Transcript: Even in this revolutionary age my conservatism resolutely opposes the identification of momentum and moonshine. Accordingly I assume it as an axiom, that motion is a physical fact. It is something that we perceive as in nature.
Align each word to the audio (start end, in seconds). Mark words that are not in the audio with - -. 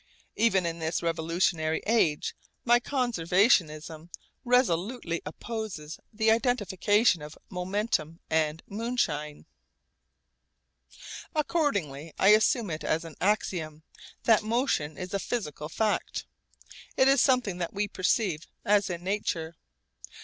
Even 0.35 0.65
in 0.65 0.79
this 0.79 1.03
revolutionary 1.03 1.83
age 1.85 2.35
my 2.65 2.79
conservatism 2.79 4.09
resolutely 4.43 5.21
opposes 5.27 5.99
the 6.11 6.31
identification 6.31 7.21
of 7.21 7.37
momentum 7.51 8.19
and 8.27 8.63
moonshine. 8.67 9.45
Accordingly 11.35 12.13
I 12.17 12.29
assume 12.29 12.71
it 12.71 12.83
as 12.83 13.05
an 13.05 13.15
axiom, 13.21 13.83
that 14.23 14.41
motion 14.41 14.97
is 14.97 15.13
a 15.13 15.19
physical 15.19 15.69
fact. 15.69 16.25
It 16.97 17.07
is 17.07 17.21
something 17.21 17.59
that 17.59 17.71
we 17.75 17.87
perceive 17.87 18.47
as 18.65 18.89
in 18.89 19.03
nature. 19.03 19.55